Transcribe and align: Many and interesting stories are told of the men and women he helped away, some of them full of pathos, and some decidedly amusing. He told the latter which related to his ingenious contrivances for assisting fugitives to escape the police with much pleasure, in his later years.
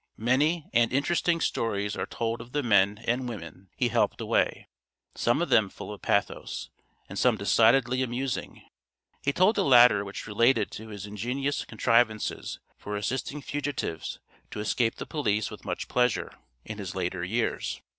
Many 0.17 0.67
and 0.73 0.91
interesting 0.91 1.39
stories 1.39 1.95
are 1.95 2.07
told 2.07 2.41
of 2.41 2.53
the 2.53 2.63
men 2.63 3.03
and 3.05 3.29
women 3.29 3.69
he 3.75 3.89
helped 3.89 4.19
away, 4.19 4.67
some 5.13 5.43
of 5.43 5.49
them 5.49 5.69
full 5.69 5.93
of 5.93 6.01
pathos, 6.01 6.71
and 7.07 7.19
some 7.19 7.37
decidedly 7.37 8.01
amusing. 8.01 8.63
He 9.21 9.31
told 9.31 9.55
the 9.57 9.63
latter 9.63 10.03
which 10.03 10.25
related 10.25 10.71
to 10.71 10.87
his 10.87 11.05
ingenious 11.05 11.63
contrivances 11.65 12.59
for 12.79 12.95
assisting 12.95 13.43
fugitives 13.43 14.19
to 14.49 14.59
escape 14.59 14.95
the 14.95 15.05
police 15.05 15.51
with 15.51 15.65
much 15.65 15.87
pleasure, 15.87 16.31
in 16.65 16.79
his 16.79 16.95
later 16.95 17.23
years. 17.23 17.79